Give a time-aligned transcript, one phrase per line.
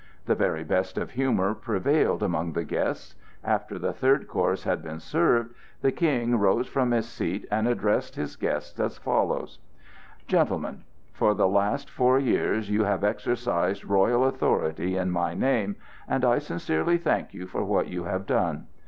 [0.25, 3.13] The very best of humor prevailed among the guests.
[3.43, 8.15] After the third course had been served the King rose from his seat, and addressed
[8.15, 9.59] his guests as follows:
[10.27, 15.75] "Gentlemen, for the last four years you have exercised royal authority in my name,
[16.07, 18.65] and I sincerely thank you for what you have done.